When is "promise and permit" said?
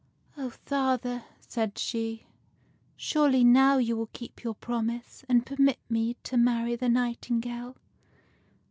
4.55-5.77